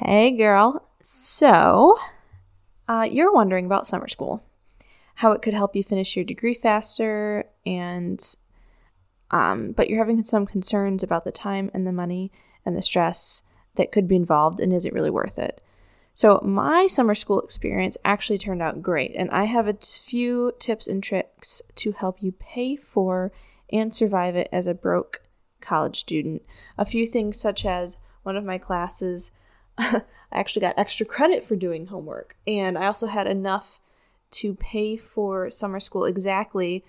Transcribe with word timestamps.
Hey, 0.00 0.30
girl. 0.30 0.88
So, 1.02 1.98
uh, 2.86 3.08
you're 3.10 3.32
wondering 3.32 3.66
about 3.66 3.84
summer 3.84 4.06
school, 4.06 4.44
how 5.16 5.32
it 5.32 5.42
could 5.42 5.54
help 5.54 5.74
you 5.74 5.82
finish 5.82 6.14
your 6.14 6.24
degree 6.24 6.54
faster, 6.54 7.46
and 7.66 8.24
um, 9.32 9.72
but 9.72 9.90
you're 9.90 9.98
having 9.98 10.22
some 10.22 10.46
concerns 10.46 11.02
about 11.02 11.24
the 11.24 11.32
time 11.32 11.68
and 11.74 11.84
the 11.84 11.90
money 11.90 12.30
and 12.64 12.76
the 12.76 12.82
stress 12.82 13.42
that 13.74 13.90
could 13.90 14.06
be 14.06 14.14
involved, 14.14 14.60
and 14.60 14.72
is 14.72 14.86
it 14.86 14.92
really 14.92 15.10
worth 15.10 15.36
it? 15.36 15.60
So, 16.14 16.40
my 16.44 16.86
summer 16.86 17.16
school 17.16 17.40
experience 17.40 17.96
actually 18.04 18.38
turned 18.38 18.62
out 18.62 18.80
great, 18.80 19.16
and 19.16 19.28
I 19.32 19.46
have 19.46 19.66
a 19.66 19.78
few 19.82 20.52
tips 20.60 20.86
and 20.86 21.02
tricks 21.02 21.60
to 21.74 21.90
help 21.90 22.22
you 22.22 22.30
pay 22.30 22.76
for 22.76 23.32
and 23.72 23.92
survive 23.92 24.36
it 24.36 24.48
as 24.52 24.68
a 24.68 24.74
broke 24.74 25.22
college 25.60 25.98
student. 25.98 26.42
A 26.78 26.84
few 26.84 27.04
things, 27.04 27.36
such 27.40 27.66
as 27.66 27.96
one 28.22 28.36
of 28.36 28.44
my 28.44 28.58
classes, 28.58 29.32
I 29.78 30.02
actually 30.32 30.62
got 30.62 30.78
extra 30.78 31.06
credit 31.06 31.42
for 31.42 31.56
doing 31.56 31.86
homework, 31.86 32.36
and 32.46 32.76
I 32.76 32.86
also 32.86 33.06
had 33.06 33.26
enough 33.26 33.80
to 34.30 34.54
pay 34.54 34.96
for 34.96 35.48
summer 35.48 35.80
school 35.80 36.04
exactly 36.04 36.84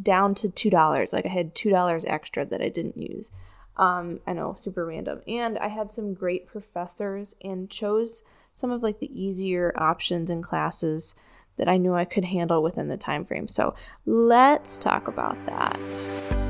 down 0.00 0.34
to 0.36 0.48
$2. 0.48 1.12
Like, 1.12 1.26
I 1.26 1.30
had 1.30 1.54
$2 1.54 2.04
extra 2.06 2.44
that 2.44 2.60
I 2.60 2.68
didn't 2.68 2.98
use. 2.98 3.30
Um, 3.76 4.20
I 4.26 4.34
know, 4.34 4.54
super 4.58 4.84
random. 4.84 5.22
And 5.26 5.58
I 5.58 5.68
had 5.68 5.90
some 5.90 6.12
great 6.12 6.46
professors 6.46 7.34
and 7.42 7.70
chose 7.70 8.22
some 8.52 8.70
of 8.70 8.82
like 8.82 8.98
the 8.98 9.20
easier 9.20 9.72
options 9.76 10.28
and 10.28 10.42
classes 10.42 11.14
that 11.56 11.68
I 11.68 11.76
knew 11.76 11.94
I 11.94 12.04
could 12.04 12.26
handle 12.26 12.62
within 12.62 12.88
the 12.88 12.96
time 12.96 13.24
frame. 13.24 13.48
So 13.48 13.74
let's 14.04 14.78
talk 14.78 15.08
about 15.08 15.36
that. 15.46 16.49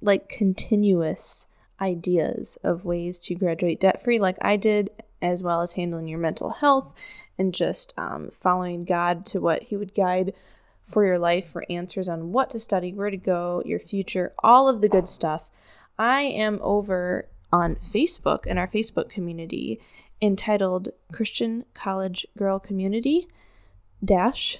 like 0.00 0.28
continuous 0.28 1.46
ideas 1.80 2.58
of 2.62 2.84
ways 2.84 3.18
to 3.18 3.34
graduate 3.34 3.80
debt 3.80 4.02
free, 4.02 4.18
like 4.18 4.36
I 4.42 4.56
did, 4.56 4.90
as 5.22 5.42
well 5.42 5.60
as 5.60 5.72
handling 5.72 6.08
your 6.08 6.18
mental 6.18 6.50
health 6.50 6.94
and 7.38 7.54
just 7.54 7.92
um, 7.96 8.30
following 8.30 8.84
God 8.84 9.24
to 9.26 9.40
what 9.40 9.64
He 9.64 9.76
would 9.76 9.94
guide 9.94 10.32
for 10.82 11.04
your 11.04 11.18
life 11.18 11.46
for 11.46 11.64
answers 11.70 12.08
on 12.08 12.32
what 12.32 12.50
to 12.50 12.58
study, 12.58 12.92
where 12.92 13.10
to 13.10 13.16
go, 13.16 13.62
your 13.64 13.78
future, 13.78 14.32
all 14.40 14.68
of 14.68 14.80
the 14.80 14.88
good 14.88 15.08
stuff. 15.08 15.50
I 15.98 16.22
am 16.22 16.58
over 16.62 17.28
on 17.52 17.76
Facebook 17.76 18.46
in 18.46 18.58
our 18.58 18.66
Facebook 18.66 19.08
community 19.08 19.80
entitled 20.22 20.90
Christian 21.12 21.64
College 21.74 22.26
Girl 22.36 22.58
Community 22.58 23.26
Dash 24.04 24.58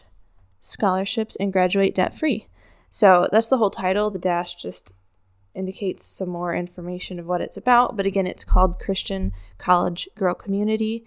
Scholarships 0.60 1.36
and 1.36 1.52
Graduate 1.52 1.94
Debt 1.94 2.14
Free. 2.14 2.46
So 2.88 3.28
that's 3.30 3.48
the 3.48 3.58
whole 3.58 3.70
title. 3.70 4.10
The 4.10 4.18
dash 4.18 4.56
just 4.56 4.92
indicates 5.60 6.04
some 6.04 6.28
more 6.28 6.52
information 6.52 7.20
of 7.20 7.28
what 7.28 7.40
it's 7.40 7.56
about. 7.56 7.96
But 7.96 8.06
again, 8.06 8.26
it's 8.26 8.44
called 8.44 8.80
Christian 8.80 9.32
College 9.58 10.08
Girl 10.16 10.34
Community. 10.34 11.04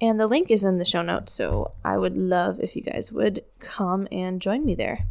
And 0.00 0.20
the 0.20 0.26
link 0.26 0.50
is 0.50 0.64
in 0.64 0.76
the 0.76 0.84
show 0.84 1.00
notes. 1.00 1.32
So 1.32 1.72
I 1.84 1.96
would 1.96 2.16
love 2.16 2.60
if 2.60 2.76
you 2.76 2.82
guys 2.82 3.10
would 3.10 3.44
come 3.60 4.06
and 4.12 4.42
join 4.42 4.66
me 4.66 4.74
there. 4.74 5.06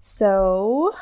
So, 0.00 0.94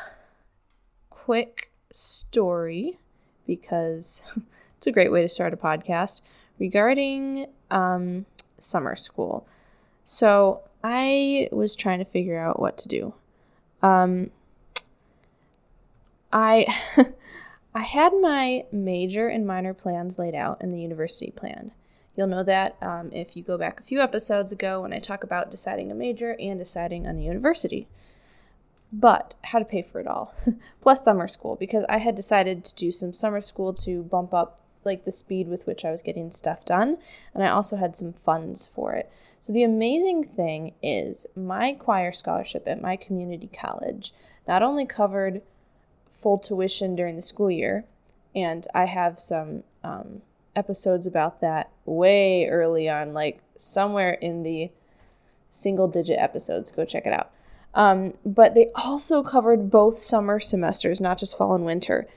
quick 1.09 1.71
story 1.91 2.97
because 3.45 4.23
it's 4.77 4.87
a 4.87 4.91
great 4.91 5.11
way 5.11 5.21
to 5.21 5.29
start 5.29 5.53
a 5.53 5.57
podcast 5.57 6.21
regarding 6.57 7.45
um, 7.69 8.25
summer 8.57 8.95
school. 8.95 9.47
So, 10.03 10.61
I 10.83 11.49
was 11.51 11.75
trying 11.75 11.99
to 11.99 12.05
figure 12.05 12.39
out 12.39 12.59
what 12.59 12.77
to 12.79 12.87
do. 12.87 13.13
Um, 13.83 14.31
I 16.31 16.67
I 17.73 17.81
had 17.81 18.13
my 18.19 18.65
major 18.71 19.27
and 19.27 19.45
minor 19.45 19.73
plans 19.73 20.17
laid 20.17 20.33
out 20.35 20.61
in 20.61 20.71
the 20.71 20.81
university 20.81 21.31
plan. 21.31 21.71
You'll 22.15 22.27
know 22.27 22.43
that 22.43 22.75
um, 22.81 23.11
if 23.13 23.37
you 23.37 23.43
go 23.43 23.57
back 23.57 23.79
a 23.79 23.83
few 23.83 24.01
episodes 24.01 24.51
ago 24.51 24.81
when 24.81 24.93
I 24.93 24.99
talk 24.99 25.23
about 25.23 25.51
deciding 25.51 25.91
a 25.91 25.95
major 25.95 26.35
and 26.39 26.57
deciding 26.57 27.05
on 27.05 27.17
a 27.17 27.21
university. 27.21 27.87
But 28.91 29.35
how 29.43 29.59
to 29.59 29.65
pay 29.65 29.83
for 29.83 29.99
it 29.99 30.07
all, 30.07 30.33
plus 30.81 31.03
summer 31.03 31.27
school, 31.27 31.55
because 31.55 31.85
I 31.89 31.97
had 31.97 32.15
decided 32.15 32.63
to 32.63 32.75
do 32.75 32.91
some 32.91 33.13
summer 33.13 33.41
school 33.41 33.73
to 33.73 34.01
bump 34.01 34.33
up 34.33 34.61
like 34.83 35.03
the 35.03 35.11
speed 35.11 35.47
with 35.47 35.67
which 35.67 35.83
I 35.85 35.91
was 35.91 36.01
getting 36.01 36.31
stuff 36.31 36.65
done, 36.65 36.97
and 37.35 37.43
I 37.43 37.49
also 37.49 37.75
had 37.75 37.95
some 37.95 38.13
funds 38.13 38.65
for 38.65 38.93
it. 38.93 39.11
So 39.39 39.53
the 39.53 39.63
amazing 39.63 40.23
thing 40.23 40.73
is 40.81 41.27
my 41.35 41.73
choir 41.73 42.13
scholarship 42.13 42.63
at 42.65 42.81
my 42.81 42.95
community 42.95 43.49
college 43.53 44.13
not 44.47 44.63
only 44.63 44.85
covered 44.85 45.41
full 46.09 46.37
tuition 46.37 46.95
during 46.95 47.15
the 47.15 47.21
school 47.21 47.51
year. 47.51 47.85
And 48.35 48.67
I 48.73 48.85
have 48.85 49.17
some 49.17 49.63
um, 49.83 50.21
episodes 50.55 51.07
about 51.07 51.41
that 51.41 51.71
way 51.85 52.47
early 52.47 52.89
on, 52.89 53.13
like 53.13 53.41
somewhere 53.55 54.13
in 54.13 54.43
the 54.43 54.71
single 55.49 55.87
digit 55.87 56.19
episodes. 56.19 56.71
Go 56.71 56.85
check 56.85 57.05
it 57.05 57.13
out. 57.13 57.31
Um, 57.73 58.13
but 58.25 58.55
they 58.55 58.69
also 58.75 59.21
covered 59.21 59.69
both 59.69 59.99
summer 59.99 60.39
semesters, 60.39 60.99
not 60.99 61.19
just 61.19 61.37
fall 61.37 61.53
and 61.53 61.65
winter. 61.65 62.07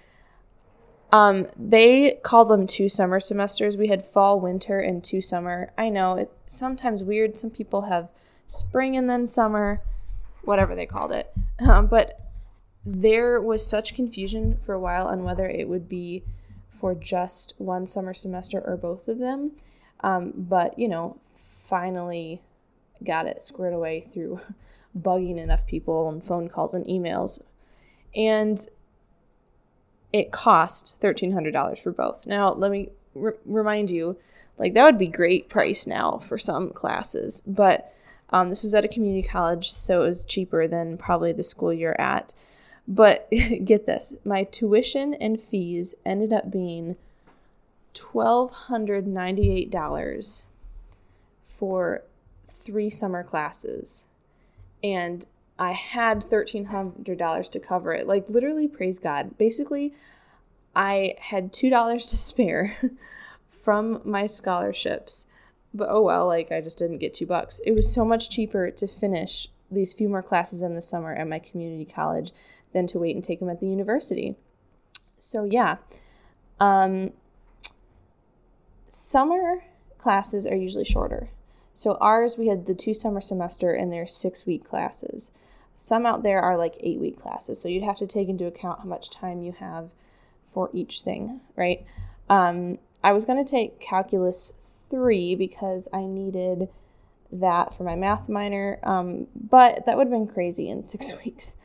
Um, 1.12 1.48
they 1.56 2.18
call 2.22 2.44
them 2.44 2.66
two 2.66 2.88
summer 2.88 3.20
semesters. 3.20 3.76
We 3.76 3.88
had 3.88 4.04
fall, 4.04 4.40
winter, 4.40 4.78
and 4.78 5.02
two 5.02 5.20
summer. 5.20 5.72
I 5.76 5.88
know 5.88 6.16
it's 6.16 6.32
sometimes 6.46 7.02
weird. 7.02 7.36
Some 7.36 7.50
people 7.50 7.82
have 7.82 8.08
spring 8.46 8.96
and 8.96 9.10
then 9.10 9.26
summer, 9.26 9.82
whatever 10.42 10.74
they 10.74 10.86
called 10.86 11.12
it. 11.12 11.32
Um, 11.60 11.88
but 11.88 12.18
there 12.84 13.40
was 13.40 13.66
such 13.66 13.94
confusion 13.94 14.56
for 14.56 14.74
a 14.74 14.80
while 14.80 15.06
on 15.06 15.24
whether 15.24 15.48
it 15.48 15.68
would 15.68 15.88
be 15.88 16.22
for 16.68 16.94
just 16.94 17.54
one 17.58 17.86
summer 17.86 18.14
semester 18.14 18.62
or 18.64 18.76
both 18.76 19.06
of 19.08 19.18
them. 19.18 19.52
Um, 20.00 20.32
but, 20.34 20.78
you 20.78 20.88
know, 20.88 21.18
finally 21.24 22.40
got 23.04 23.26
it 23.26 23.42
squared 23.42 23.74
away 23.74 24.00
through 24.00 24.40
bugging 24.98 25.38
enough 25.38 25.66
people 25.66 26.08
and 26.08 26.24
phone 26.24 26.48
calls 26.48 26.74
and 26.74 26.86
emails. 26.86 27.40
And 28.14 28.66
it 30.12 30.32
cost 30.32 30.96
$1,300 31.00 31.78
for 31.78 31.92
both. 31.92 32.26
Now, 32.26 32.52
let 32.52 32.70
me 32.70 32.90
remind 33.14 33.90
you 33.90 34.16
like, 34.58 34.74
that 34.74 34.84
would 34.84 34.98
be 34.98 35.06
great 35.06 35.48
price 35.48 35.86
now 35.86 36.18
for 36.18 36.38
some 36.38 36.70
classes, 36.70 37.42
but 37.46 37.92
um, 38.30 38.50
this 38.50 38.64
is 38.64 38.74
at 38.74 38.84
a 38.84 38.88
community 38.88 39.26
college, 39.26 39.70
so 39.70 40.02
it 40.02 40.06
was 40.06 40.24
cheaper 40.24 40.68
than 40.68 40.96
probably 40.96 41.32
the 41.32 41.42
school 41.42 41.72
you're 41.72 42.00
at. 42.00 42.32
But 42.86 43.28
get 43.64 43.86
this 43.86 44.14
my 44.24 44.44
tuition 44.44 45.14
and 45.14 45.40
fees 45.40 45.94
ended 46.04 46.32
up 46.32 46.50
being 46.50 46.96
$1,298 47.94 50.44
for 51.42 52.02
three 52.46 52.90
summer 52.90 53.22
classes. 53.22 54.08
And 54.82 55.24
I 55.58 55.72
had 55.72 56.22
$1,300 56.22 57.50
to 57.50 57.60
cover 57.60 57.92
it. 57.92 58.06
Like, 58.06 58.30
literally, 58.30 58.66
praise 58.66 58.98
God. 58.98 59.36
Basically, 59.36 59.92
I 60.74 61.16
had 61.18 61.52
$2 61.52 61.70
to 61.98 61.98
spare 62.16 62.78
from 63.48 64.00
my 64.04 64.24
scholarships 64.26 65.26
but 65.72 65.88
oh 65.90 66.02
well, 66.02 66.26
like 66.26 66.50
I 66.50 66.60
just 66.60 66.78
didn't 66.78 66.98
get 66.98 67.14
two 67.14 67.26
bucks. 67.26 67.60
It 67.64 67.72
was 67.72 67.92
so 67.92 68.04
much 68.04 68.30
cheaper 68.30 68.70
to 68.70 68.86
finish 68.86 69.48
these 69.70 69.92
few 69.92 70.08
more 70.08 70.22
classes 70.22 70.62
in 70.62 70.74
the 70.74 70.82
summer 70.82 71.14
at 71.14 71.28
my 71.28 71.38
community 71.38 71.84
college 71.84 72.32
than 72.72 72.86
to 72.88 72.98
wait 72.98 73.14
and 73.14 73.24
take 73.24 73.40
them 73.40 73.48
at 73.48 73.60
the 73.60 73.68
university. 73.68 74.36
So 75.18 75.44
yeah, 75.44 75.76
um, 76.58 77.12
summer 78.88 79.64
classes 79.98 80.46
are 80.46 80.56
usually 80.56 80.84
shorter. 80.84 81.30
So 81.72 81.96
ours, 82.00 82.36
we 82.36 82.48
had 82.48 82.66
the 82.66 82.74
two 82.74 82.94
summer 82.94 83.20
semester 83.20 83.72
and 83.72 83.92
they're 83.92 84.06
six 84.06 84.46
week 84.46 84.64
classes. 84.64 85.30
Some 85.76 86.04
out 86.04 86.22
there 86.22 86.40
are 86.40 86.58
like 86.58 86.76
eight 86.80 86.98
week 86.98 87.16
classes. 87.16 87.60
So 87.60 87.68
you'd 87.68 87.84
have 87.84 87.98
to 87.98 88.06
take 88.06 88.28
into 88.28 88.46
account 88.46 88.80
how 88.80 88.86
much 88.86 89.10
time 89.10 89.42
you 89.42 89.52
have 89.52 89.92
for 90.44 90.68
each 90.72 91.02
thing, 91.02 91.40
right? 91.56 91.84
Um, 92.28 92.78
I 93.02 93.12
was 93.12 93.24
going 93.24 93.42
to 93.42 93.50
take 93.50 93.80
calculus 93.80 94.52
three 94.90 95.34
because 95.34 95.88
I 95.92 96.04
needed 96.04 96.68
that 97.32 97.74
for 97.74 97.84
my 97.84 97.94
math 97.94 98.28
minor, 98.28 98.78
um, 98.82 99.26
but 99.34 99.86
that 99.86 99.96
would 99.96 100.06
have 100.08 100.12
been 100.12 100.26
crazy 100.26 100.68
in 100.68 100.82
six 100.82 101.12
weeks. 101.24 101.56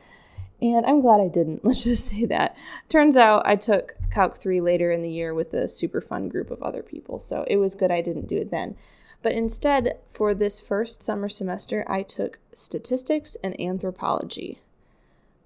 And 0.62 0.86
I'm 0.86 1.02
glad 1.02 1.20
I 1.20 1.28
didn't. 1.28 1.64
Let's 1.66 1.84
just 1.84 2.08
say 2.08 2.26
that. 2.26 2.56
Turns 2.90 3.18
out 3.18 3.46
I 3.46 3.56
took 3.56 3.96
Calc 4.12 4.36
3 4.36 4.62
later 4.62 4.92
in 4.92 5.02
the 5.02 5.12
year 5.12 5.34
with 5.34 5.54
a 5.54 5.68
super 5.68 6.02
fun 6.02 6.30
group 6.30 6.50
of 6.50 6.64
other 6.64 6.82
people, 6.82 7.20
so 7.20 7.46
it 7.48 7.58
was 7.58 7.76
good 7.76 7.92
I 7.92 8.02
didn't 8.02 8.28
do 8.28 8.38
it 8.38 8.52
then. 8.52 8.76
But 9.22 9.34
instead, 9.34 9.98
for 10.08 10.34
this 10.34 10.60
first 10.60 11.02
summer 11.02 11.30
semester, 11.30 11.84
I 11.88 12.04
took 12.04 12.40
statistics 12.54 13.36
and 13.44 13.60
anthropology. 13.60 14.60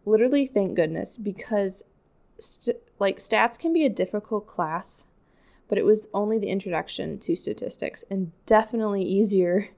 Literally, 0.06 0.46
thank 0.46 0.76
goodness, 0.76 1.18
because 1.18 1.84
st- 2.38 2.78
like 3.00 3.18
stats 3.18 3.58
can 3.58 3.72
be 3.72 3.86
a 3.86 3.90
difficult 3.90 4.48
class, 4.48 5.06
but 5.70 5.78
it 5.78 5.86
was 5.86 6.10
only 6.14 6.38
the 6.38 6.50
introduction 6.50 7.20
to 7.20 7.36
statistics 7.36 8.04
and 8.10 8.32
definitely 8.46 9.04
easier 9.04 9.70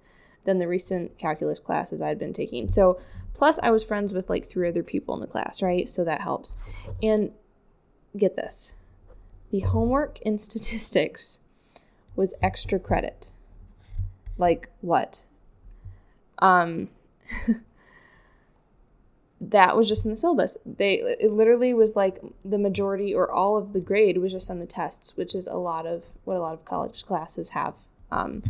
than 0.44 0.60
the 0.60 0.68
recent 0.68 1.18
calculus 1.18 1.60
classes 1.60 2.02
I'd 2.02 2.20
been 2.20 2.34
taking. 2.34 2.70
So, 2.70 3.00
plus 3.34 3.60
I 3.64 3.72
was 3.72 3.84
friends 3.84 4.14
with 4.14 4.30
like 4.30 4.46
three 4.46 4.68
other 4.68 4.84
people 4.84 5.16
in 5.16 5.22
the 5.22 5.28
class, 5.28 5.62
right? 5.62 5.88
So 5.88 6.04
that 6.04 6.22
helps. 6.22 6.58
And 7.02 7.32
get 8.18 8.36
this 8.36 8.76
the 9.52 9.60
homework 9.60 10.20
in 10.22 10.38
statistics 10.40 11.40
was 12.16 12.34
extra 12.42 12.80
credit. 12.80 13.32
Like 14.38 14.70
what? 14.82 15.24
Um, 16.40 16.90
that 19.42 19.78
was 19.78 19.88
just 19.88 20.06
in 20.06 20.12
the 20.12 20.18
syllabus. 20.18 20.58
They 20.66 20.96
it 20.96 21.32
literally 21.32 21.74
was 21.74 21.96
like 21.96 22.20
the 22.44 22.58
majority 22.58 23.14
or 23.14 23.30
all 23.30 23.58
of 23.58 23.74
the 23.74 23.82
grade 23.82 24.18
was 24.18 24.32
just 24.32 24.50
on 24.50 24.60
the 24.60 24.66
tests, 24.66 25.16
which 25.16 25.36
is 25.36 25.48
a 25.48 25.58
lot 25.58 25.86
of 25.86 26.06
what 26.24 26.38
a 26.38 26.40
lot 26.40 26.54
of 26.54 26.66
college 26.66 27.06
classes 27.06 27.50
have, 27.50 27.78
um, 28.12 28.42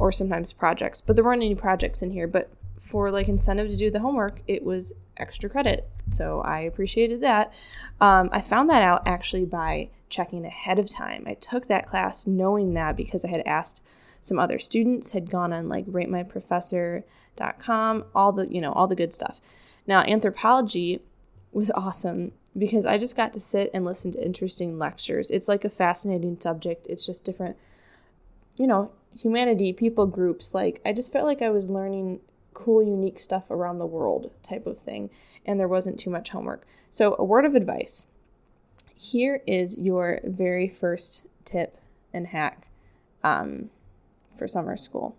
or 0.00 0.10
sometimes 0.10 0.52
projects. 0.52 1.00
But 1.00 1.14
there 1.14 1.24
weren't 1.24 1.42
any 1.42 1.54
projects 1.54 2.02
in 2.02 2.10
here. 2.10 2.26
But 2.26 2.50
for 2.78 3.10
like 3.10 3.28
incentive 3.28 3.68
to 3.68 3.76
do 3.76 3.90
the 3.90 4.00
homework, 4.00 4.40
it 4.48 4.64
was 4.64 4.94
extra 5.16 5.48
credit. 5.50 5.88
So 6.08 6.40
I 6.40 6.60
appreciated 6.60 7.20
that. 7.20 7.52
Um, 8.00 8.30
I 8.32 8.40
found 8.40 8.70
that 8.70 8.82
out 8.82 9.06
actually 9.06 9.44
by 9.44 9.90
checking 10.08 10.46
ahead 10.46 10.78
of 10.78 10.88
time. 10.90 11.24
I 11.26 11.34
took 11.34 11.66
that 11.66 11.84
class 11.86 12.26
knowing 12.26 12.72
that 12.74 12.96
because 12.96 13.24
I 13.24 13.28
had 13.28 13.42
asked 13.46 13.82
some 14.20 14.38
other 14.38 14.58
students, 14.58 15.10
had 15.10 15.30
gone 15.30 15.52
on 15.52 15.68
like 15.68 15.86
ratemyprofessor.com, 15.86 18.04
all 18.14 18.32
the 18.32 18.52
you 18.52 18.60
know 18.60 18.72
all 18.72 18.86
the 18.86 18.96
good 18.96 19.14
stuff. 19.14 19.40
Now, 19.86 20.00
anthropology 20.00 21.00
was 21.52 21.70
awesome 21.72 22.32
because 22.56 22.86
I 22.86 22.96
just 22.98 23.16
got 23.16 23.32
to 23.34 23.40
sit 23.40 23.70
and 23.72 23.84
listen 23.84 24.10
to 24.12 24.24
interesting 24.24 24.78
lectures. 24.78 25.30
It's 25.30 25.48
like 25.48 25.64
a 25.64 25.70
fascinating 25.70 26.38
subject. 26.40 26.86
It's 26.88 27.06
just 27.06 27.24
different, 27.24 27.56
you 28.56 28.66
know, 28.66 28.92
humanity, 29.16 29.72
people 29.72 30.06
groups. 30.06 30.54
Like, 30.54 30.80
I 30.84 30.92
just 30.92 31.12
felt 31.12 31.26
like 31.26 31.42
I 31.42 31.50
was 31.50 31.70
learning 31.70 32.20
cool, 32.52 32.82
unique 32.82 33.18
stuff 33.18 33.50
around 33.50 33.78
the 33.78 33.86
world 33.86 34.32
type 34.42 34.66
of 34.66 34.78
thing, 34.78 35.10
and 35.46 35.58
there 35.58 35.68
wasn't 35.68 35.98
too 35.98 36.10
much 36.10 36.30
homework. 36.30 36.66
So, 36.88 37.16
a 37.18 37.24
word 37.24 37.44
of 37.44 37.54
advice 37.54 38.06
here 38.96 39.42
is 39.46 39.78
your 39.78 40.20
very 40.24 40.68
first 40.68 41.26
tip 41.44 41.78
and 42.12 42.28
hack 42.28 42.68
um, 43.24 43.70
for 44.36 44.46
summer 44.46 44.76
school. 44.76 45.16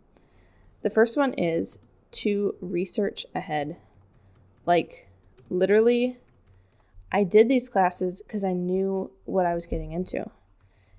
The 0.82 0.90
first 0.90 1.18
one 1.18 1.34
is 1.34 1.80
to 2.12 2.56
research 2.62 3.26
ahead 3.34 3.78
like, 4.66 5.10
literally, 5.50 6.18
I 7.12 7.24
did 7.24 7.50
these 7.50 7.70
classes 7.70 8.22
because 8.22 8.44
I 8.44 8.54
knew 8.54 9.12
what 9.26 9.46
I 9.46 9.54
was 9.54 9.66
getting 9.66 9.92
into 9.92 10.30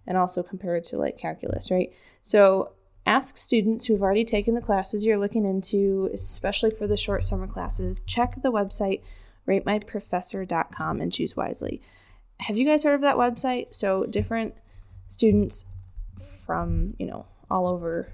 and 0.07 0.19
also 0.19 0.43
compared 0.43 0.85
to 0.85 0.97
like 0.97 1.17
calculus, 1.17 1.71
right? 1.71 1.93
So, 2.21 2.73
ask 3.07 3.37
students 3.37 3.87
who've 3.87 4.03
already 4.03 4.25
taken 4.25 4.55
the 4.55 4.61
classes 4.61 5.05
you're 5.05 5.19
looking 5.19 5.45
into, 5.45 6.09
especially 6.13 6.71
for 6.71 6.87
the 6.87 6.97
short 6.97 7.25
summer 7.25 7.47
classes. 7.47 8.01
Check 8.01 8.43
the 8.43 8.53
website 8.53 9.03
ratemyprofessor.com 9.49 11.01
and 11.01 11.13
choose 11.13 11.37
wisely. 11.37 11.81
Have 12.41 12.57
you 12.57 12.65
guys 12.65 12.85
heard 12.85 12.95
of 12.95 13.01
that 13.01 13.17
website? 13.17 13.75
So, 13.75 14.05
different 14.07 14.55
students 15.09 15.65
from, 16.47 16.95
you 16.99 17.07
know, 17.07 17.27
all 17.51 17.67
over. 17.67 18.13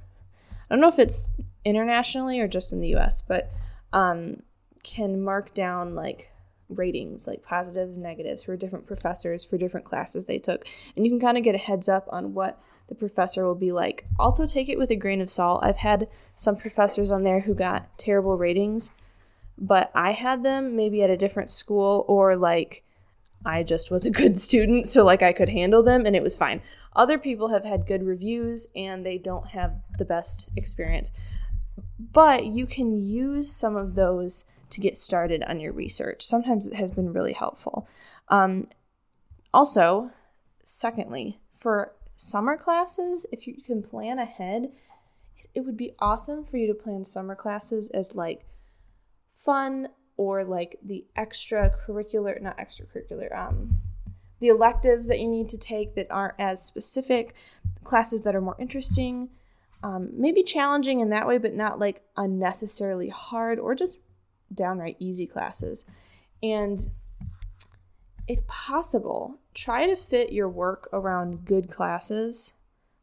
I 0.71 0.75
don't 0.75 0.81
know 0.81 0.89
if 0.89 0.99
it's 0.99 1.31
internationally 1.65 2.41
or 2.41 2.49
just 2.49 2.73
in 2.73 2.81
the 2.81 2.95
US, 2.97 3.21
but 3.21 3.51
um, 3.93 4.43
can 4.83 5.23
mark 5.23 5.55
down 5.55 5.95
like 5.95 6.33
ratings, 6.69 7.27
like 7.27 7.43
positives, 7.43 7.97
negatives 7.97 8.43
for 8.43 8.57
different 8.57 8.87
professors 8.87 9.45
for 9.45 9.57
different 9.57 9.87
classes 9.87 10.27
they 10.27 10.39
took. 10.39 10.67
And 10.97 11.07
you 11.07 11.11
can 11.11 11.21
kind 11.21 11.39
of 11.39 11.45
get 11.45 11.55
a 11.55 11.59
heads 11.59 11.89
up 11.89 12.07
on 12.11 12.35
what 12.35 12.61
the 12.89 12.95
professor 12.95 13.47
will 13.47 13.55
be 13.55 13.71
like. 13.71 14.05
Also, 14.19 14.47
take 14.47 14.69
it 14.69 14.79
with 14.79 14.91
a 14.91 14.97
grain 14.97 15.21
of 15.21 15.31
salt. 15.31 15.61
I've 15.63 15.79
had 15.79 16.09
some 16.35 16.57
professors 16.57 17.11
on 17.11 17.23
there 17.23 17.41
who 17.41 17.55
got 17.55 17.97
terrible 17.99 18.37
ratings, 18.37 18.91
but 19.57 19.91
I 19.95 20.13
had 20.13 20.43
them 20.43 20.75
maybe 20.75 21.03
at 21.03 21.11
a 21.11 21.17
different 21.17 21.51
school 21.51 22.05
or 22.09 22.35
like 22.37 22.83
I 23.45 23.63
just 23.63 23.91
was 23.91 24.07
a 24.07 24.11
good 24.11 24.37
student, 24.37 24.89
so 24.89 25.05
like 25.05 25.23
I 25.23 25.33
could 25.33 25.49
handle 25.49 25.83
them 25.83 26.07
and 26.07 26.17
it 26.17 26.23
was 26.23 26.37
fine. 26.37 26.61
Other 26.97 27.19
people 27.19 27.49
have 27.49 27.65
had 27.65 27.87
good 27.87 28.03
reviews 28.03 28.67
and 28.75 29.05
they 29.05 29.19
don't 29.19 29.49
have 29.49 29.77
the 29.99 30.05
best 30.05 30.49
experience. 30.57 31.13
But 31.99 32.47
you 32.47 32.67
can 32.67 33.01
use 33.01 33.51
some 33.53 33.77
of 33.77 33.95
those 33.95 34.45
to 34.71 34.81
get 34.81 34.97
started 34.97 35.43
on 35.45 35.61
your 35.61 35.73
research. 35.73 36.23
Sometimes 36.23 36.67
it 36.67 36.75
has 36.75 36.91
been 36.91 37.13
really 37.13 37.33
helpful. 37.33 37.89
Um, 38.29 38.69
also, 39.55 40.11
secondly, 40.65 41.41
for 41.51 41.93
summer 42.19 42.57
classes, 42.57 43.25
if 43.31 43.47
you 43.47 43.55
can 43.65 43.81
plan 43.81 44.19
ahead, 44.19 44.73
it, 45.55 45.65
would 45.65 45.77
be 45.77 45.93
awesome 46.01 46.45
for 46.45 46.57
you 46.57 46.67
to 46.67 46.75
plan 46.75 47.05
summer 47.05 47.37
classes 47.37 47.89
as 47.91 48.17
like 48.17 48.45
fun 49.31 49.89
or 50.17 50.45
like 50.45 50.79
the 50.85 51.07
extracurricular, 51.17 52.43
not 52.43 52.59
extracurricular, 52.59 53.35
um, 53.37 53.79
the 54.41 54.49
electives 54.49 55.07
that 55.07 55.21
you 55.21 55.29
need 55.29 55.49
to 55.49 55.57
take 55.57 55.95
that 55.95 56.11
aren't 56.11 56.35
as 56.41 56.61
specific, 56.61 57.35
classes 57.85 58.23
that 58.23 58.35
are 58.35 58.41
more 58.41 58.57
interesting, 58.59 59.29
um, 59.85 60.11
maybe 60.13 60.43
challenging 60.43 60.99
in 60.99 61.11
that 61.11 61.27
way, 61.27 61.39
but 61.39 61.55
not 61.55 61.79
like 61.79 62.03
unnecessarily 62.17 63.11
hard 63.11 63.61
or 63.61 63.77
just 63.77 64.01
downright 64.53 64.97
easy 64.99 65.27
classes. 65.27 65.85
And 66.43 66.81
if 68.29 68.47
possible, 68.47 69.39
try 69.55 69.87
to 69.87 69.97
fit 69.97 70.33
your 70.33 70.49
work 70.49 70.89
around 70.93 71.47
good 71.47 71.71
classes 71.71 72.55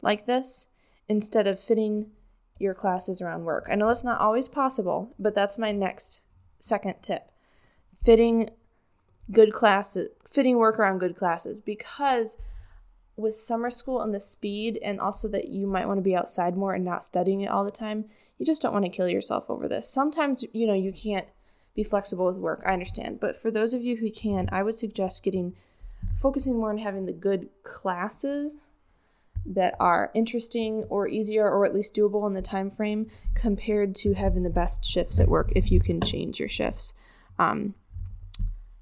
like 0.02 0.28
this 0.28 0.68
instead 1.10 1.48
of 1.48 1.60
fitting 1.60 2.12
your 2.60 2.76
classes 2.76 3.22
around 3.22 3.44
work. 3.44 3.68
I 3.70 3.76
know 3.76 3.88
that's 3.88 4.04
not 4.04 4.22
always 4.22 4.48
possible, 4.48 5.14
but 5.20 5.34
that's 5.34 5.58
my 5.58 5.72
next 5.72 6.22
second 6.60 6.96
tip. 7.02 7.32
Fitting 8.04 8.52
good 9.32 9.52
classes, 9.52 10.10
fitting 10.30 10.58
work 10.58 10.80
around 10.80 11.00
good 11.00 11.16
classes 11.16 11.60
because 11.60 12.38
with 13.18 13.36
summer 13.36 13.70
school 13.70 14.02
and 14.02 14.14
the 14.14 14.20
speed 14.20 14.78
and 14.84 15.00
also 15.00 15.28
that 15.28 15.48
you 15.48 15.66
might 15.66 15.88
want 15.88 15.98
to 15.98 16.04
be 16.04 16.16
outside 16.16 16.56
more 16.56 16.74
and 16.74 16.86
not 16.86 17.04
studying 17.04 17.42
it 17.42 17.50
all 17.50 17.66
the 17.66 17.72
time, 17.72 18.06
you 18.38 18.46
just 18.46 18.62
don't 18.62 18.74
want 18.74 18.86
to 18.86 18.92
kill 18.92 19.10
yourself 19.10 19.50
over 19.50 19.68
this. 19.68 19.90
Sometimes, 19.90 20.46
you 20.54 20.68
know, 20.68 20.74
you 20.74 20.94
can't 20.94 21.28
be 21.76 21.84
flexible 21.84 22.26
with 22.26 22.38
work. 22.38 22.64
I 22.66 22.74
understand. 22.74 23.20
But 23.20 23.36
for 23.36 23.52
those 23.52 23.74
of 23.74 23.84
you 23.84 23.98
who 23.98 24.10
can, 24.10 24.50
I 24.52 24.64
would 24.64 24.76
suggest 24.76 25.24
getting 25.24 25.56
focusing 26.16 26.58
more 26.58 26.70
on 26.70 26.78
having 26.78 27.06
the 27.06 27.14
good 27.14 27.50
classes 27.64 28.68
that 29.46 29.76
are 29.80 30.12
interesting 30.14 30.84
or 30.90 31.08
easier 31.08 31.48
or 31.50 31.66
at 31.66 31.74
least 31.74 31.94
doable 31.94 32.26
in 32.26 32.34
the 32.34 32.42
time 32.42 32.70
frame 32.70 33.08
compared 33.36 33.94
to 33.94 34.14
having 34.14 34.44
the 34.44 34.50
best 34.50 34.84
shifts 34.84 35.20
at 35.20 35.28
work 35.28 35.52
if 35.56 35.72
you 35.72 35.80
can 35.80 36.02
change 36.02 36.40
your 36.40 36.50
shifts. 36.50 36.94
Um, 37.38 37.76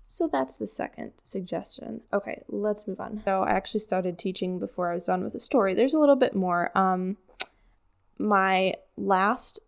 so 0.06 0.28
that's 0.28 0.56
the 0.56 0.68
second 0.68 1.14
suggestion. 1.24 2.02
Okay, 2.14 2.44
let's 2.48 2.88
move 2.88 3.00
on. 3.00 3.22
So 3.26 3.44
I 3.44 3.52
actually 3.52 3.80
started 3.80 4.18
teaching 4.18 4.60
before 4.60 4.92
I 4.92 4.94
was 4.94 5.06
done 5.06 5.24
with 5.24 5.34
the 5.34 5.40
story. 5.40 5.74
There's 5.74 5.94
a 5.94 6.00
little 6.00 6.16
bit 6.16 6.36
more. 6.36 6.72
Um, 6.78 7.18
my 8.18 8.76
last 8.96 9.60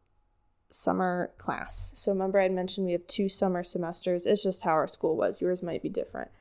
summer 0.69 1.31
class. 1.37 1.93
So 1.95 2.11
remember 2.11 2.39
I 2.39 2.49
mentioned 2.49 2.85
we 2.85 2.93
have 2.93 3.07
two 3.07 3.29
summer 3.29 3.63
semesters. 3.63 4.25
It's 4.25 4.43
just 4.43 4.63
how 4.63 4.71
our 4.71 4.87
school 4.87 5.15
was. 5.15 5.41
Yours 5.41 5.63
might 5.63 5.81
be 5.81 5.89
different. 5.89 6.31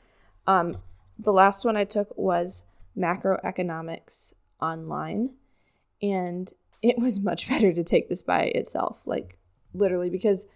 Um, 0.47 0.73
the 1.19 1.33
last 1.33 1.65
one 1.65 1.77
I 1.77 1.85
took 1.85 2.17
was 2.17 2.63
macroeconomics 2.97 4.35
online, 4.61 5.31
and 6.03 6.53
it 6.83 6.99
was 6.99 7.21
much 7.21 7.49
better 7.51 7.73
to 7.73 7.85
take 7.85 8.09
this 8.09 8.23
by 8.23 8.45
itself, 8.45 9.07
like 9.07 9.39
literally, 9.73 10.11
because 10.11 10.47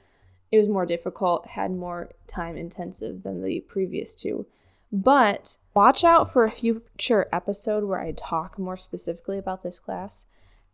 it 0.51 0.59
was 0.59 0.69
more 0.69 0.87
difficult, 0.87 1.49
had 1.49 1.71
more 1.71 2.11
time 2.27 2.57
intensive 2.57 3.23
than 3.23 3.43
the 3.43 3.61
previous 3.61 4.15
two. 4.15 4.47
But 4.91 5.59
watch 5.75 6.03
out 6.03 6.33
for 6.33 6.45
a 6.45 6.51
future 6.51 7.29
episode 7.31 7.85
where 7.85 8.01
I 8.01 8.13
talk 8.13 8.59
more 8.59 8.79
specifically 8.79 9.37
about 9.37 9.63
this 9.63 9.79
class 9.79 10.25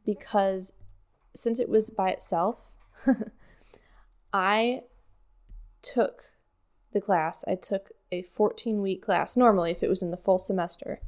because 0.07 0.73
since 1.35 1.59
it 1.59 1.69
was 1.69 1.91
by 1.91 2.11
itself, 2.11 2.74
I 4.33 4.83
took 5.83 6.23
the 6.93 7.01
class. 7.01 7.45
I 7.47 7.55
took 7.55 7.91
a 8.11 8.23
14 8.23 8.81
week 8.81 9.03
class, 9.03 9.37
normally, 9.37 9.71
if 9.71 9.83
it 9.83 9.89
was 9.89 10.03
in 10.03 10.11
the 10.11 10.17
full 10.17 10.39
semester, 10.39 11.01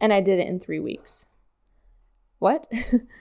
and 0.00 0.12
I 0.12 0.20
did 0.20 0.38
it 0.38 0.48
in 0.48 0.60
three 0.60 0.80
weeks. 0.80 1.26
What? 2.38 2.66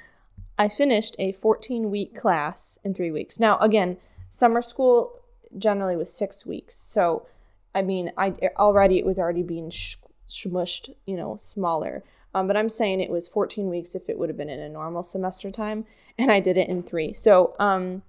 I 0.57 0.67
finished 0.67 1.15
a 1.17 1.31
14 1.31 1.89
week 1.89 2.15
class 2.15 2.77
in 2.83 2.93
three 2.93 3.11
weeks. 3.11 3.39
Now, 3.39 3.57
again, 3.57 3.97
summer 4.29 4.61
school 4.61 5.23
generally 5.57 5.95
was 5.95 6.15
six 6.15 6.45
weeks. 6.45 6.75
So, 6.75 7.25
I 7.73 7.81
mean, 7.81 8.11
I 8.17 8.33
already, 8.57 8.99
it 8.99 9.05
was 9.05 9.17
already 9.17 9.43
being 9.43 9.69
sh- 9.69 9.97
smushed, 10.27 10.95
you 11.05 11.15
know, 11.15 11.37
smaller. 11.37 12.03
Um, 12.33 12.47
but 12.47 12.57
I'm 12.57 12.69
saying 12.69 12.99
it 12.99 13.11
was 13.11 13.27
14 13.27 13.69
weeks 13.69 13.95
if 13.95 14.09
it 14.09 14.17
would 14.17 14.29
have 14.29 14.37
been 14.37 14.49
in 14.49 14.59
a 14.59 14.69
normal 14.69 15.03
semester 15.03 15.51
time, 15.51 15.85
and 16.17 16.31
I 16.31 16.39
did 16.39 16.57
it 16.57 16.69
in 16.69 16.83
three. 16.83 17.13
So, 17.13 17.55
um, 17.59 18.03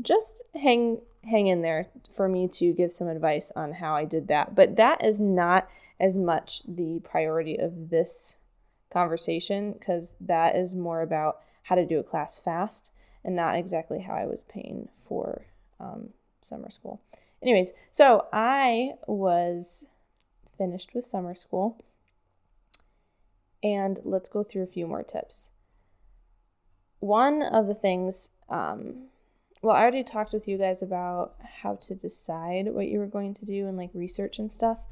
just 0.00 0.42
hang 0.54 1.00
hang 1.24 1.46
in 1.46 1.62
there 1.62 1.88
for 2.10 2.28
me 2.28 2.46
to 2.46 2.72
give 2.72 2.92
some 2.92 3.08
advice 3.08 3.50
on 3.56 3.74
how 3.74 3.94
I 3.94 4.04
did 4.04 4.28
that. 4.28 4.54
But 4.54 4.76
that 4.76 5.02
is 5.02 5.20
not 5.20 5.68
as 5.98 6.18
much 6.18 6.62
the 6.68 7.00
priority 7.02 7.56
of 7.58 7.88
this 7.90 8.38
conversation 8.90 9.72
because 9.72 10.14
that 10.20 10.54
is 10.54 10.74
more 10.74 11.00
about 11.00 11.38
how 11.64 11.74
to 11.76 11.86
do 11.86 11.98
a 11.98 12.02
class 12.02 12.38
fast 12.38 12.92
and 13.24 13.34
not 13.34 13.56
exactly 13.56 14.00
how 14.00 14.14
I 14.14 14.26
was 14.26 14.42
paying 14.42 14.88
for 14.94 15.46
um, 15.80 16.10
summer 16.40 16.70
school. 16.70 17.00
Anyways, 17.42 17.72
so 17.90 18.26
I 18.32 18.92
was 19.06 19.86
finished 20.56 20.94
with 20.94 21.04
summer 21.04 21.34
school. 21.34 21.82
And 23.64 23.98
let's 24.04 24.28
go 24.28 24.44
through 24.44 24.62
a 24.62 24.68
few 24.68 24.86
more 24.86 25.02
tips. 25.02 25.50
One 27.00 27.42
of 27.42 27.66
the 27.66 27.74
things 27.74 28.30
um, 28.48 29.08
well, 29.64 29.74
I 29.74 29.80
already 29.80 30.04
talked 30.04 30.34
with 30.34 30.46
you 30.46 30.58
guys 30.58 30.82
about 30.82 31.36
how 31.62 31.76
to 31.76 31.94
decide 31.94 32.68
what 32.74 32.88
you 32.88 32.98
were 32.98 33.06
going 33.06 33.32
to 33.32 33.46
do 33.46 33.66
and 33.66 33.78
like 33.78 33.88
research 33.94 34.38
and 34.38 34.52
stuff. 34.52 34.86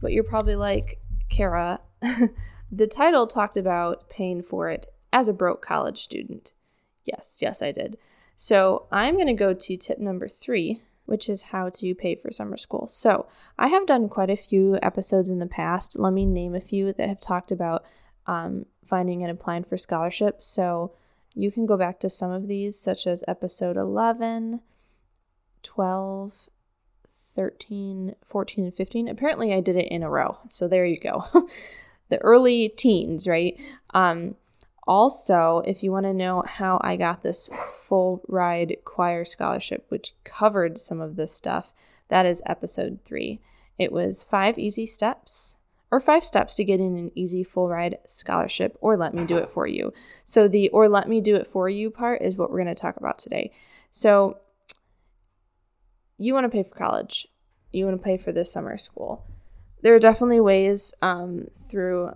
But 0.00 0.12
you're 0.12 0.24
probably 0.24 0.56
like, 0.56 0.98
Kara, 1.28 1.80
the 2.72 2.86
title 2.86 3.26
talked 3.26 3.58
about 3.58 4.08
paying 4.08 4.40
for 4.40 4.70
it 4.70 4.86
as 5.12 5.28
a 5.28 5.34
broke 5.34 5.60
college 5.60 6.02
student. 6.02 6.54
Yes, 7.04 7.40
yes, 7.42 7.60
I 7.60 7.70
did. 7.70 7.98
So 8.34 8.86
I'm 8.90 9.16
going 9.16 9.26
to 9.26 9.34
go 9.34 9.52
to 9.52 9.76
tip 9.76 9.98
number 9.98 10.26
three, 10.26 10.80
which 11.04 11.28
is 11.28 11.42
how 11.42 11.68
to 11.74 11.94
pay 11.94 12.14
for 12.14 12.32
summer 12.32 12.56
school. 12.56 12.88
So 12.88 13.26
I 13.58 13.68
have 13.68 13.84
done 13.84 14.08
quite 14.08 14.30
a 14.30 14.36
few 14.36 14.78
episodes 14.82 15.28
in 15.28 15.38
the 15.38 15.46
past. 15.46 15.98
Let 15.98 16.14
me 16.14 16.24
name 16.24 16.54
a 16.54 16.60
few 16.60 16.94
that 16.94 17.08
have 17.10 17.20
talked 17.20 17.52
about 17.52 17.84
um, 18.26 18.66
finding 18.84 19.22
and 19.22 19.30
applying 19.30 19.64
for 19.64 19.76
scholarships. 19.76 20.46
So 20.46 20.92
you 21.34 21.50
can 21.50 21.66
go 21.66 21.76
back 21.76 21.98
to 22.00 22.10
some 22.10 22.30
of 22.30 22.48
these, 22.48 22.78
such 22.78 23.06
as 23.06 23.24
episode 23.26 23.76
11, 23.76 24.60
12, 25.62 26.48
13, 27.10 28.14
14, 28.24 28.64
and 28.64 28.74
15. 28.74 29.08
Apparently, 29.08 29.52
I 29.52 29.60
did 29.60 29.76
it 29.76 29.88
in 29.88 30.02
a 30.02 30.10
row. 30.10 30.38
So 30.48 30.68
there 30.68 30.86
you 30.86 30.96
go. 30.96 31.24
the 32.08 32.18
early 32.18 32.68
teens, 32.68 33.26
right? 33.26 33.58
Um, 33.92 34.36
also, 34.86 35.62
if 35.66 35.82
you 35.82 35.90
want 35.90 36.04
to 36.04 36.14
know 36.14 36.44
how 36.46 36.78
I 36.82 36.96
got 36.96 37.22
this 37.22 37.48
full 37.48 38.22
ride 38.28 38.76
choir 38.84 39.24
scholarship, 39.24 39.86
which 39.88 40.12
covered 40.24 40.78
some 40.78 41.00
of 41.00 41.16
this 41.16 41.34
stuff, 41.34 41.72
that 42.08 42.26
is 42.26 42.42
episode 42.46 43.00
three. 43.04 43.40
It 43.78 43.92
was 43.92 44.22
five 44.22 44.58
easy 44.58 44.86
steps 44.86 45.56
or 45.90 46.00
five 46.00 46.24
steps 46.24 46.54
to 46.56 46.64
getting 46.64 46.98
an 46.98 47.10
easy 47.14 47.44
full 47.44 47.68
ride 47.68 47.98
scholarship, 48.06 48.76
or 48.80 48.96
let 48.96 49.14
me 49.14 49.24
do 49.24 49.36
it 49.38 49.48
for 49.48 49.66
you. 49.66 49.92
So, 50.24 50.48
the 50.48 50.68
or 50.70 50.88
let 50.88 51.08
me 51.08 51.20
do 51.20 51.36
it 51.36 51.46
for 51.46 51.68
you 51.68 51.90
part 51.90 52.22
is 52.22 52.36
what 52.36 52.50
we're 52.50 52.62
going 52.62 52.74
to 52.74 52.80
talk 52.80 52.96
about 52.96 53.18
today. 53.18 53.52
So, 53.90 54.38
you 56.18 56.34
want 56.34 56.44
to 56.44 56.48
pay 56.48 56.62
for 56.62 56.74
college, 56.74 57.28
you 57.72 57.84
want 57.84 57.98
to 57.98 58.04
pay 58.04 58.16
for 58.16 58.32
this 58.32 58.52
summer 58.52 58.76
school. 58.76 59.26
There 59.82 59.94
are 59.94 60.00
definitely 60.00 60.40
ways 60.40 60.94
um, 61.02 61.48
through, 61.54 62.14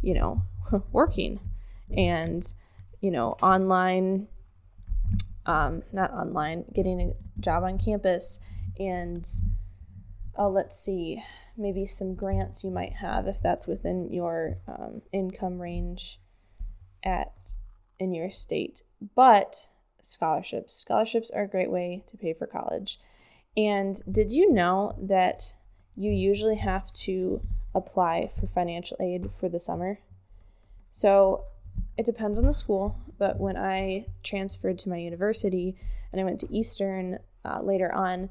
you 0.00 0.14
know, 0.14 0.42
working 0.92 1.40
and, 1.94 2.54
you 3.00 3.10
know, 3.10 3.32
online, 3.42 4.28
um, 5.46 5.82
not 5.92 6.12
online, 6.12 6.64
getting 6.72 7.00
a 7.00 7.40
job 7.40 7.64
on 7.64 7.78
campus 7.78 8.40
and 8.78 9.26
oh, 10.36 10.48
let's 10.48 10.78
see, 10.78 11.22
maybe 11.56 11.86
some 11.86 12.14
grants 12.14 12.64
you 12.64 12.70
might 12.70 12.94
have 12.94 13.26
if 13.26 13.40
that's 13.40 13.66
within 13.66 14.12
your 14.12 14.58
um, 14.66 15.02
income 15.12 15.60
range 15.60 16.20
at 17.04 17.32
in 17.98 18.12
your 18.12 18.30
state. 18.30 18.82
But 19.14 19.70
scholarships, 20.02 20.74
scholarships 20.74 21.30
are 21.30 21.44
a 21.44 21.48
great 21.48 21.70
way 21.70 22.02
to 22.06 22.16
pay 22.16 22.32
for 22.32 22.46
college. 22.46 22.98
And 23.56 24.00
did 24.10 24.32
you 24.32 24.52
know 24.52 24.94
that 25.00 25.54
you 25.96 26.10
usually 26.10 26.56
have 26.56 26.92
to 26.92 27.40
apply 27.74 28.28
for 28.28 28.46
financial 28.46 28.96
aid 29.00 29.30
for 29.30 29.48
the 29.48 29.60
summer? 29.60 30.00
So 30.90 31.44
it 31.96 32.06
depends 32.06 32.38
on 32.38 32.44
the 32.44 32.52
school, 32.52 32.98
but 33.18 33.38
when 33.38 33.56
I 33.56 34.06
transferred 34.22 34.78
to 34.80 34.88
my 34.88 34.96
university 34.96 35.76
and 36.12 36.20
I 36.20 36.24
went 36.24 36.40
to 36.40 36.52
Eastern 36.52 37.18
uh, 37.44 37.60
later 37.62 37.92
on, 37.92 38.30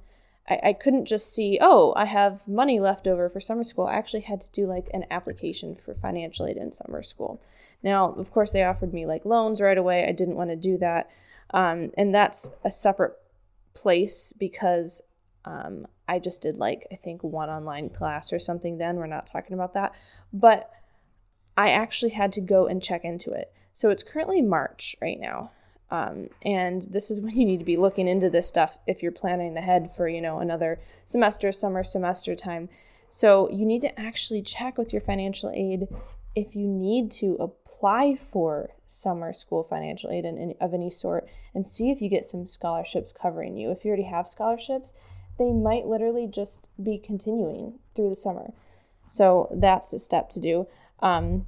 I, 0.50 0.60
I 0.64 0.74
couldn't 0.74 1.06
just 1.06 1.34
see, 1.34 1.58
oh, 1.62 1.94
I 1.96 2.06
have 2.06 2.48
money 2.48 2.80
left 2.80 3.08
over 3.08 3.30
for 3.30 3.40
summer 3.40 3.64
school. 3.64 3.88
I 3.88 3.96
actually 3.96 4.22
had 4.22 4.42
to 4.42 4.52
do 4.52 4.66
like 4.66 4.90
an 4.94 5.06
application 5.10 5.76
for 5.76 5.94
financial 5.94 6.46
aid 6.46 6.58
in 6.58 6.72
summer 6.72 7.02
school. 7.02 7.42
Now, 7.82 8.12
of 8.14 8.32
course, 8.32 8.52
they 8.52 8.64
offered 8.64 8.94
me 8.94 9.06
like 9.06 9.26
loans 9.26 9.62
right 9.62 9.78
away. 9.78 10.08
I 10.08 10.12
didn't 10.12 10.36
want 10.36 10.50
to 10.50 10.56
do 10.56 10.78
that. 10.80 11.10
Um, 11.54 11.92
and 11.98 12.14
that's 12.14 12.50
a 12.64 12.72
separate 12.72 13.14
place 13.74 14.34
because 14.38 15.02
um, 15.46 15.88
I 16.08 16.20
just 16.20 16.42
did 16.42 16.58
like, 16.58 16.88
I 16.92 16.96
think, 16.96 17.24
one 17.24 17.50
online 17.50 17.90
class 17.90 18.34
or 18.34 18.40
something 18.40 18.78
then. 18.78 18.98
We're 18.98 19.08
not 19.08 19.28
talking 19.28 19.54
about 19.54 19.74
that. 19.74 19.94
But 20.32 20.70
I 21.56 21.70
actually 21.70 22.12
had 22.12 22.32
to 22.34 22.42
go 22.42 22.68
and 22.68 22.84
check 22.84 23.06
into 23.06 23.32
it. 23.32 23.54
So 23.72 23.90
it's 23.90 24.04
currently 24.04 24.42
March 24.42 24.96
right 25.02 25.20
now. 25.20 25.52
Um, 25.94 26.30
and 26.42 26.82
this 26.82 27.12
is 27.12 27.22
when 27.22 27.36
you 27.38 27.46
need 27.46 27.60
to 27.60 27.66
be 27.66 27.78
looking 27.78 28.08
into 28.08 28.30
this 28.30 28.48
stuff 28.48 28.80
if 28.88 29.02
you're 29.02 29.12
planning 29.12 29.56
ahead 29.56 29.92
for, 29.92 30.10
you 30.10 30.22
know, 30.22 30.40
another 30.40 30.80
semester, 31.06 31.52
summer 31.52 31.84
semester 31.84 32.36
time. 32.36 32.68
So 33.10 33.50
you 33.52 33.66
need 33.66 33.84
to 33.84 34.00
actually 34.00 34.42
check 34.42 34.78
with 34.78 34.92
your 34.92 35.02
financial 35.02 35.52
aid 35.54 35.88
if 36.36 36.56
you 36.56 36.68
need 36.68 37.12
to 37.12 37.36
apply 37.36 38.16
for 38.16 38.72
summer 38.88 39.34
school 39.34 39.62
financial 39.62 40.10
aid 40.10 40.26
in, 40.26 40.36
in, 40.40 40.56
of 40.60 40.74
any 40.74 40.90
sort 40.90 41.30
and 41.54 41.68
see 41.68 41.92
if 41.92 42.02
you 42.02 42.10
get 42.10 42.26
some 42.26 42.48
scholarships 42.48 43.14
covering 43.14 43.56
you. 43.56 43.70
If 43.70 43.86
you 43.86 43.90
already 43.90 44.10
have 44.10 44.26
scholarships, 44.26 44.94
they 45.38 45.52
might 45.52 45.86
literally 45.86 46.28
just 46.28 46.70
be 46.82 46.98
continuing 46.98 47.78
through 47.96 48.10
the 48.10 48.16
summer. 48.16 48.52
So 49.08 49.48
that's 49.54 49.94
a 49.94 50.00
step 50.00 50.30
to 50.32 50.40
do. 50.40 50.68
Um, 51.00 51.46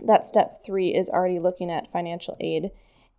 that 0.00 0.24
step 0.24 0.54
three 0.64 0.92
is 0.92 1.08
already 1.08 1.38
looking 1.38 1.70
at 1.70 1.90
financial 1.90 2.36
aid. 2.40 2.72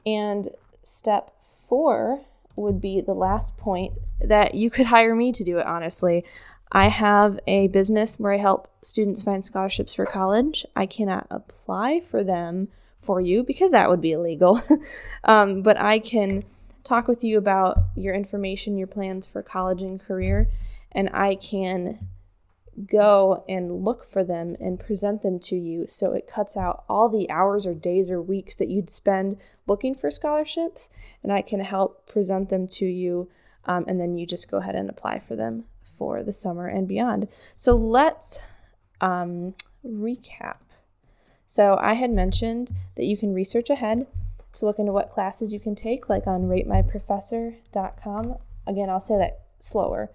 And 0.07 0.47
step 0.83 1.31
four 1.41 2.21
would 2.55 2.79
be 2.79 3.01
the 3.01 3.13
last 3.13 3.57
point 3.57 3.93
that 4.21 4.55
you 4.55 4.69
could 4.69 4.85
hire 4.85 5.13
me 5.13 5.33
to 5.33 5.43
do 5.43 5.57
it, 5.57 5.65
honestly. 5.65 6.23
I 6.71 6.87
have 6.87 7.39
a 7.45 7.67
business 7.67 8.17
where 8.17 8.31
I 8.31 8.37
help 8.37 8.69
students 8.81 9.21
find 9.21 9.43
scholarships 9.43 9.93
for 9.93 10.05
college. 10.05 10.65
I 10.77 10.85
cannot 10.85 11.27
apply 11.29 11.99
for 11.99 12.23
them 12.23 12.69
for 12.97 13.19
you 13.19 13.43
because 13.43 13.71
that 13.71 13.89
would 13.89 14.01
be 14.01 14.13
illegal. 14.13 14.61
um, 15.25 15.61
but 15.61 15.77
I 15.77 15.99
can 15.99 16.41
talk 16.85 17.09
with 17.09 17.21
you 17.21 17.37
about 17.37 17.77
your 17.95 18.15
information, 18.15 18.77
your 18.77 18.87
plans 18.87 19.27
for 19.27 19.43
college 19.43 19.81
and 19.81 19.99
career, 19.99 20.49
and 20.93 21.09
I 21.13 21.35
can 21.35 22.07
go 22.85 23.43
and 23.49 23.83
look 23.83 24.03
for 24.03 24.23
them 24.23 24.55
and 24.59 24.79
present 24.79 25.23
them 25.23 25.39
to 25.39 25.55
you. 25.55 25.87
So 25.87 26.13
it 26.13 26.27
cuts 26.27 26.55
out 26.55 26.83
all 26.87 27.09
the 27.09 27.29
hours 27.29 27.65
or 27.65 27.73
days 27.73 28.11
or 28.11 28.21
weeks 28.21 28.55
that 28.55 28.69
you'd 28.69 28.89
spend 28.89 29.37
looking 29.65 29.95
for 29.95 30.11
scholarships 30.11 30.89
and 31.23 31.31
i 31.33 31.41
can 31.41 31.59
help 31.59 32.07
present 32.07 32.49
them 32.49 32.67
to 32.67 32.85
you 32.85 33.29
um, 33.65 33.83
and 33.87 33.99
then 33.99 34.17
you 34.17 34.25
just 34.25 34.49
go 34.49 34.57
ahead 34.57 34.75
and 34.75 34.89
apply 34.89 35.19
for 35.19 35.35
them 35.35 35.65
for 35.83 36.23
the 36.23 36.31
summer 36.31 36.67
and 36.67 36.87
beyond. 36.87 37.27
So 37.55 37.75
let's 37.75 38.39
um, 39.01 39.55
recap. 39.85 40.59
So 41.45 41.77
i 41.81 41.93
had 41.93 42.11
mentioned 42.11 42.71
that 42.95 43.05
you 43.05 43.17
can 43.17 43.33
research 43.33 43.69
ahead 43.69 44.07
to 44.53 44.65
look 44.65 44.79
into 44.79 44.91
what 44.91 45.09
classes 45.09 45.53
you 45.53 45.59
can 45.59 45.75
take 45.75 46.09
like 46.09 46.27
on 46.27 46.43
ratemyprofessor.com 46.43 48.35
again 48.65 48.89
i'll 48.89 48.99
say 48.99 49.17
that 49.17 49.41
slower. 49.59 50.11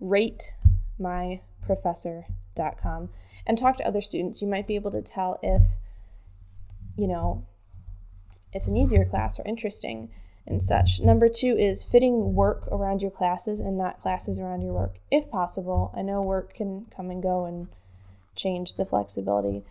Rate 0.00 0.54
my 0.98 1.40
professor.com 1.64 3.10
and 3.46 3.58
talk 3.58 3.76
to 3.76 3.86
other 3.86 4.00
students. 4.00 4.40
You 4.42 4.48
might 4.48 4.66
be 4.66 4.74
able 4.74 4.90
to 4.92 5.02
tell 5.02 5.38
if, 5.42 5.76
you 6.96 7.08
know, 7.08 7.46
it's 8.52 8.66
an 8.66 8.76
easier 8.76 9.04
class 9.04 9.38
or 9.38 9.46
interesting 9.46 10.10
and 10.46 10.62
such. 10.62 11.00
Number 11.00 11.28
two 11.28 11.56
is 11.58 11.84
fitting 11.84 12.34
work 12.34 12.68
around 12.68 13.02
your 13.02 13.10
classes 13.10 13.60
and 13.60 13.76
not 13.76 13.98
classes 13.98 14.38
around 14.38 14.62
your 14.62 14.74
work, 14.74 14.98
if 15.10 15.30
possible. 15.30 15.92
I 15.96 16.02
know 16.02 16.20
work 16.20 16.54
can 16.54 16.86
come 16.94 17.10
and 17.10 17.22
go 17.22 17.46
and 17.46 17.68
change 18.36 18.74
the 18.74 18.84
flexibility, 18.84 19.64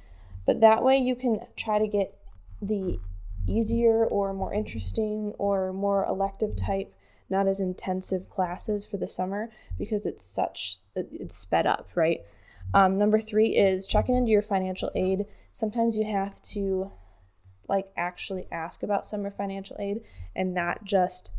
but 0.46 0.62
that 0.62 0.84
way 0.84 0.98
you 0.98 1.16
can 1.16 1.40
try 1.56 1.80
to 1.80 1.88
get 1.88 2.18
the 2.62 3.00
easier 3.48 4.06
or 4.06 4.34
more 4.34 4.54
interesting 4.54 5.34
or 5.38 5.74
more 5.74 6.06
elective 6.06 6.56
type 6.56 6.94
not 7.30 7.48
as 7.48 7.60
intensive 7.60 8.30
classes 8.30 8.86
for 8.86 8.98
the 8.98 9.08
summer 9.08 9.50
because 9.78 10.06
it's 10.06 10.24
such 10.24 10.78
it's 10.96 11.36
sped 11.36 11.66
up 11.66 11.90
right? 11.96 12.22
Um, 12.74 12.98
number 12.98 13.20
three 13.20 13.56
is 13.56 13.86
checking 13.86 14.16
into 14.16 14.32
your 14.32 14.42
financial 14.42 14.90
aid. 14.96 15.26
Sometimes 15.52 15.98
you 15.98 16.06
have 16.06 16.42
to 16.54 16.92
like 17.68 17.88
actually 17.96 18.46
ask 18.52 18.84
about 18.84 19.06
summer 19.06 19.32
financial 19.32 19.78
aid 19.80 20.00
and 20.36 20.54
not 20.54 20.84
just 20.84 21.32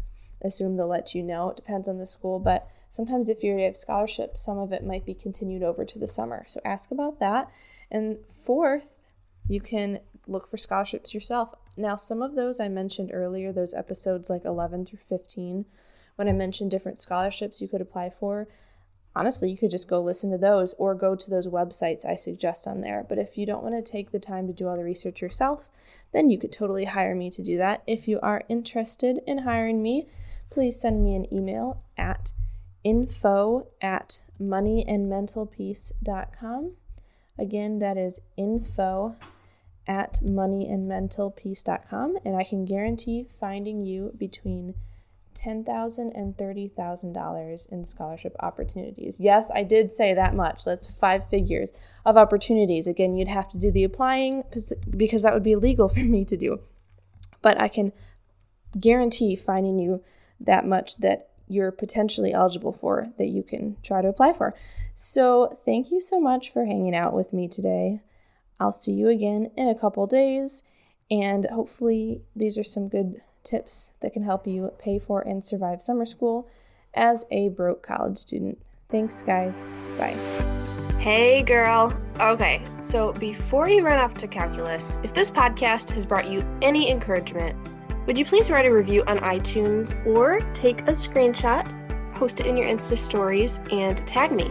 assume 0.43 0.77
they'll 0.77 0.89
let 0.89 1.15
you 1.15 1.23
know. 1.23 1.51
It 1.51 1.57
depends 1.57 1.89
on 1.89 1.99
the 1.99 2.07
school 2.07 2.39
but 2.39 2.69
sometimes 2.89 3.29
if 3.29 3.43
you 3.43 3.59
have 3.59 3.77
scholarships 3.77 4.45
some 4.45 4.59
of 4.59 4.73
it 4.73 4.85
might 4.85 5.07
be 5.07 5.15
continued 5.15 5.63
over 5.63 5.85
to 5.85 5.99
the 5.99 6.09
summer. 6.09 6.45
So 6.47 6.61
ask 6.65 6.91
about 6.91 7.21
that. 7.21 7.51
And 7.91 8.19
fourth 8.27 8.99
you 9.49 9.61
can 9.61 10.01
look 10.27 10.49
for 10.49 10.57
scholarships 10.57 11.15
yourself 11.15 11.55
now, 11.77 11.97
some 11.97 12.23
of 12.23 12.37
those 12.37 12.61
I 12.61 12.69
mentioned 12.69 13.11
earlier, 13.13 13.53
those 13.53 13.75
episodes 13.75 14.31
like 14.31 14.45
11 14.45 14.87
through 14.87 15.01
15, 15.01 15.65
when 16.17 16.29
I 16.29 16.33
mentioned 16.33 16.71
different 16.71 16.99
scholarships 16.99 17.61
you 17.61 17.67
could 17.67 17.81
apply 17.81 18.11
for, 18.11 18.47
honestly, 19.17 19.51
you 19.51 19.57
could 19.57 19.73
just 19.73 19.89
go 19.89 20.01
listen 20.01 20.31
to 20.31 20.39
those 20.39 20.73
or 20.75 20.95
go 20.95 21.17
to 21.17 21.31
those 21.31 21.49
websites 21.49 22.05
I 22.05 22.15
suggest 22.15 22.69
on 22.69 22.81
there. 22.81 23.05
But 23.09 23.19
if 23.19 23.37
you 23.37 23.45
don't 23.45 23.65
want 23.65 23.75
to 23.75 23.83
take 23.83 24.13
the 24.13 24.21
time 24.21 24.47
to 24.47 24.53
do 24.53 24.69
all 24.69 24.77
the 24.77 24.85
research 24.85 25.21
yourself, 25.21 25.69
then 26.13 26.31
you 26.31 26.39
could 26.39 26.53
totally 26.53 26.85
hire 26.85 27.17
me 27.17 27.29
to 27.31 27.43
do 27.43 27.59
that. 27.59 27.83
If 27.89 28.07
you 28.07 28.21
are 28.21 28.45
interested 28.49 29.19
in 29.27 29.39
hiring 29.39 29.83
me, 29.83 30.07
please 30.51 30.81
send 30.81 31.03
me 31.03 31.17
an 31.17 31.27
email 31.35 31.83
at 31.99 32.31
info 32.85 33.67
at 33.81 34.21
moneyandmentalpeace.com. 34.41 36.77
Again, 37.37 37.81
that 37.81 37.97
is 37.97 38.21
info 38.37 39.17
at 39.87 40.19
moneyandmentalpeace.com, 40.23 42.17
and 42.25 42.37
I 42.37 42.45
can 42.45 42.65
guarantee 42.65 43.27
finding 43.29 43.81
you 43.81 44.13
between 44.17 44.75
$10,000 45.35 46.13
and 46.15 46.37
$30,000 46.37 47.73
in 47.73 47.85
scholarship 47.85 48.35
opportunities. 48.41 49.21
Yes, 49.21 49.51
I 49.55 49.63
did 49.63 49.91
say 49.93 50.15
that 50.15 50.35
much. 50.35 50.65
That's 50.65 50.91
five 50.91 51.29
figures 51.29 51.73
of 52.05 52.17
opportunities. 52.17 52.87
Again, 52.87 53.17
you'd 53.17 53.29
have 53.29 53.49
to 53.49 53.59
do 53.59 53.71
the 53.71 53.85
applying 53.85 54.45
because 54.51 55.23
that 55.23 55.35
would 55.35 55.43
be 55.43 55.53
illegal 55.53 55.89
for 55.95 56.01
me 56.01 56.25
to 56.25 56.37
do. 56.37 56.61
But 57.43 57.61
I 57.61 57.69
can 57.69 57.93
guarantee 58.79 59.37
finding 59.37 59.79
you 59.79 60.03
that 60.41 60.67
much 60.67 60.97
that 60.99 61.31
you're 61.47 61.73
potentially 61.73 62.33
eligible 62.33 62.73
for 62.73 63.07
that 63.19 63.29
you 63.29 63.43
can 63.43 63.77
try 63.83 64.01
to 64.01 64.09
apply 64.09 64.33
for. 64.33 64.55
So, 64.95 65.55
thank 65.65 65.91
you 65.91 66.01
so 66.01 66.19
much 66.19 66.51
for 66.51 66.65
hanging 66.65 66.97
out 66.97 67.13
with 67.13 67.35
me 67.35 67.49
today. 67.49 68.01
I'll 68.59 68.73
see 68.73 68.93
you 68.93 69.09
again 69.09 69.51
in 69.57 69.69
a 69.69 69.75
couple 69.75 70.07
days, 70.07 70.63
and 71.11 71.47
hopefully, 71.53 72.23
these 72.35 72.57
are 72.57 72.65
some 72.65 72.89
good 72.89 73.21
tips 73.43 73.93
that 74.01 74.13
can 74.13 74.23
help 74.23 74.47
you 74.47 74.73
pay 74.79 74.99
for 74.99 75.21
and 75.21 75.45
survive 75.45 75.83
summer 75.83 76.07
school 76.07 76.49
as 76.95 77.25
a 77.31 77.49
broke 77.51 77.83
college 77.83 78.19
student. 78.19 78.59
Thanks, 78.89 79.23
guys. 79.23 79.73
Bye. 79.99 80.17
Hey, 80.99 81.43
girl. 81.43 81.93
Okay, 82.19 82.63
so 82.81 83.13
before 83.15 83.69
you 83.69 83.85
run 83.85 83.99
off 83.99 84.15
to 84.15 84.27
calculus, 84.27 84.99
if 85.03 85.13
this 85.13 85.31
podcast 85.31 85.91
has 85.91 86.07
brought 86.07 86.31
you 86.31 86.43
any 86.63 86.91
encouragement, 86.91 87.57
would 88.07 88.17
you 88.17 88.25
please 88.25 88.51
write 88.51 88.67
a 88.67 88.73
review 88.73 89.03
on 89.07 89.19
iTunes 89.19 89.95
or 90.07 90.41
take 90.55 90.81
a 90.83 90.93
screenshot, 90.93 91.65
post 92.15 92.41
it 92.41 92.47
in 92.47 92.57
your 92.57 92.67
Insta 92.67 92.97
stories, 92.97 93.61
and 93.71 93.99
tag 94.07 94.33
me? 94.33 94.51